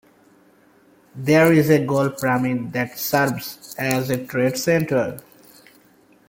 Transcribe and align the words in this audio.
There 1.15 1.53
is 1.53 1.69
a 1.69 1.85
gold 1.85 2.17
pyramid 2.17 2.73
that 2.73 2.97
serves 2.97 3.75
as 3.77 4.09
a 4.09 4.25
trade 4.25 4.57
center. 4.57 5.19